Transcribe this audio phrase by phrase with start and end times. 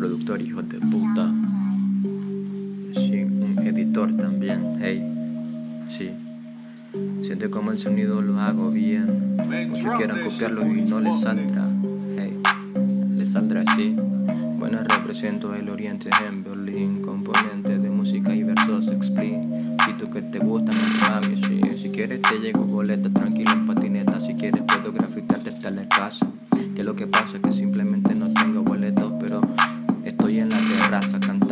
[0.00, 1.30] productor hijo de puta.
[2.94, 5.04] Sí, un editor también, hey,
[5.90, 6.12] sí.
[7.22, 9.36] Siente como el sonido lo hago bien.
[9.68, 11.68] Muchos quieran copiarlo y no les saldrá,
[12.16, 12.34] hey,
[13.14, 13.94] les saldrá así.
[14.58, 18.86] Bueno, represento el oriente en Berlín, componente de música y versos
[20.00, 21.60] tú que te gustan, mami, sí.
[21.76, 24.18] Si quieres te llego boleta, tranquilo en patineta.
[24.18, 26.26] Si quieres puedo grafitarte hasta la casa.
[26.74, 27.59] Que lo que pasa es que simplemente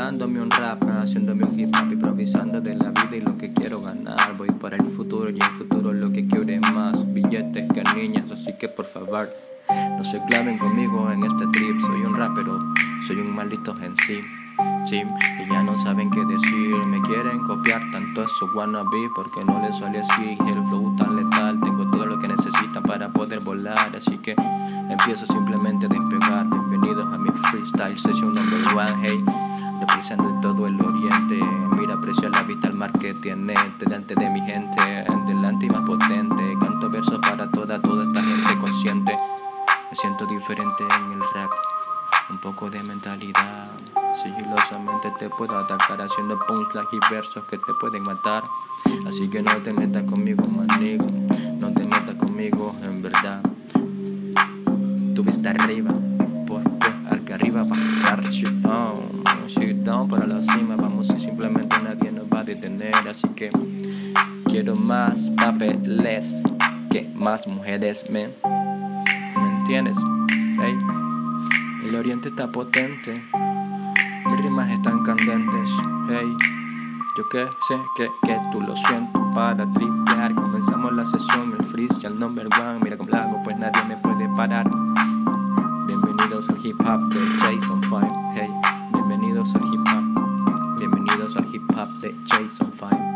[0.08, 3.78] cantándome un rap, haciéndome un hip hop, improvisando de la vida y lo que quiero
[3.78, 4.34] ganar.
[4.38, 8.24] Voy para el futuro y el futuro lo que quiero es más billetes que niñas,
[8.32, 9.28] así que por favor
[9.68, 11.78] no se claven conmigo en este trip.
[11.82, 12.58] Soy un rapero,
[13.06, 13.94] soy un maldito en
[14.90, 16.74] y ya no saben qué decir.
[16.86, 20.38] Me quieren copiar tanto eso wannabe porque no les sale así.
[20.40, 23.94] El flow tan letal, tengo todo lo que necesitan para poder volar.
[23.94, 24.34] Así que
[24.88, 26.46] empiezo simplemente a despegar.
[26.48, 28.94] Bienvenidos a mi freestyle session number one.
[29.02, 29.22] Hey,
[30.08, 31.40] representando todo el oriente.
[31.76, 34.82] Mira, aprecio la vista al mar que tiene delante de mi gente.
[35.26, 36.56] Delante y más potente.
[36.60, 39.18] Canto versos para toda, toda esta gente consciente.
[39.90, 41.50] Me siento diferente en el rap.
[42.30, 43.66] Un poco de mentalidad
[44.22, 48.44] sigilosamente te puedo atacar haciendo punchlines y versos que te pueden matar.
[49.06, 51.06] Así que no te metas conmigo, manigo.
[51.60, 53.42] No te metas conmigo, en verdad.
[55.14, 55.92] Tú viste arriba,
[56.46, 58.58] porque que arriba va a estar shit
[59.88, 62.94] para la cima, vamos y simplemente nadie nos va a detener.
[63.08, 63.50] Así que
[64.44, 66.42] quiero más papeles
[66.90, 69.96] que más mujeres, ¿me, ¿me entiendes?
[71.82, 73.22] El oriente está potente
[74.26, 75.70] mis rimas están candentes,
[76.10, 76.36] hey.
[77.16, 80.34] Yo que sé que, que tú lo sientes para tripear.
[80.34, 82.78] Comenzamos la sesión, el freestyle number one.
[82.82, 84.66] Mira cómo hago, pues nadie me puede parar.
[85.86, 87.77] Bienvenidos al hip hop de Jason
[91.78, 93.07] up the JSON file.